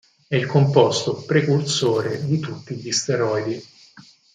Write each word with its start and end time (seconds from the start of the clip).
È 0.27 0.35
il 0.35 0.47
composto 0.47 1.13
precursore 1.27 2.25
di 2.25 2.39
tutti 2.39 2.73
gli 2.73 2.91
steroidi. 2.91 3.63